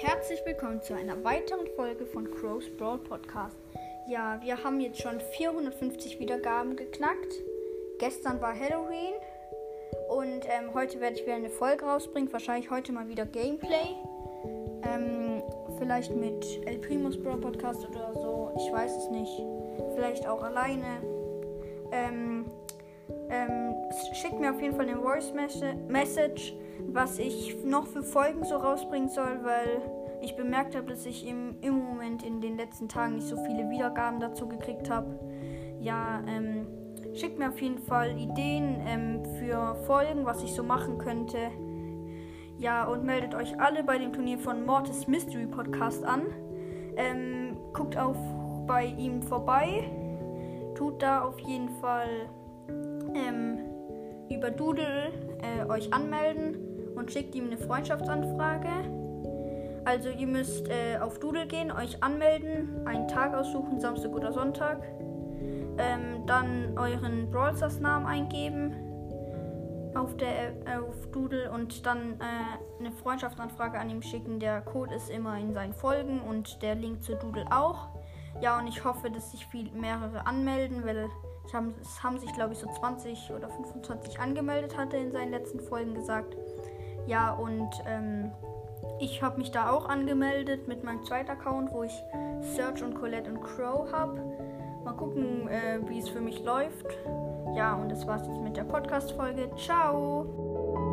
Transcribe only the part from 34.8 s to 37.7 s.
habe. Ja, ähm, schickt mir auf